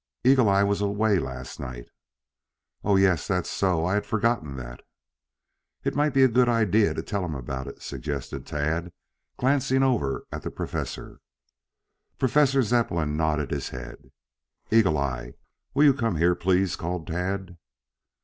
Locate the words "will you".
15.75-15.93